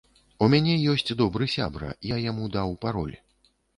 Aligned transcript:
У 0.43 0.45
мяне 0.53 0.77
ёсць 0.93 1.11
добры 1.21 1.47
сябра, 1.55 1.91
я 2.13 2.17
яму 2.31 2.49
даў 2.57 2.75
пароль. 2.87 3.13